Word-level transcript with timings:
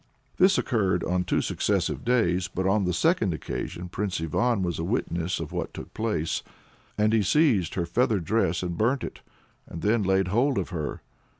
This 0.37 0.57
occurred 0.57 1.03
on 1.03 1.23
two 1.25 1.41
successive 1.41 2.03
days, 2.03 2.47
but 2.47 2.65
on 2.65 2.85
the 2.85 2.91
second 2.91 3.35
occasion 3.35 3.87
Prince 3.87 4.19
Ivan 4.19 4.63
was 4.63 4.79
a 4.79 4.83
witness 4.83 5.39
of 5.39 5.51
what 5.51 5.75
took 5.75 5.93
place, 5.93 6.41
and 6.97 7.13
he 7.13 7.21
seized 7.21 7.75
her 7.75 7.85
feather 7.85 8.19
dress 8.19 8.63
and 8.63 8.75
burnt 8.75 9.03
it, 9.03 9.19
and 9.67 9.83
then 9.83 10.01
laid 10.01 10.29
hold 10.29 10.57
of 10.57 10.69
her. 10.69 11.03